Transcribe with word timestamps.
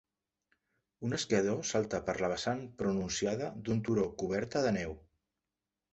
Un 1.09 1.17
esquiador 1.17 1.59
salta 1.73 2.01
per 2.09 2.15
la 2.23 2.31
vessant 2.33 2.63
pronunciada 2.81 3.53
d'un 3.69 3.85
turó 3.91 4.07
coberta 4.23 4.65
de 4.69 4.77
neu. 4.79 5.01